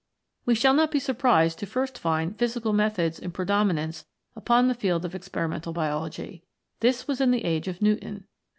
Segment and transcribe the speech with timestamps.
[0.47, 5.05] We shall not be surprised to first find physical methods in predominance upon the field
[5.05, 6.41] of Ex perimental Biology.
[6.79, 8.25] This was in the age of Newton.